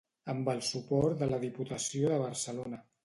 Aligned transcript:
amb 0.31 0.47
el 0.53 0.61
suport 0.69 1.19
de 1.19 1.27
la 1.33 1.41
Diputació 1.45 2.11
de 2.15 2.19
Barcelona 2.27 2.81